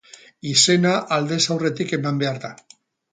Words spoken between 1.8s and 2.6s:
eman behar da.